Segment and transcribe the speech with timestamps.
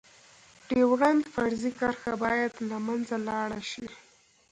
[0.67, 3.87] ډيورنډ فرضي کرښه باید لمنځه لاړه شی.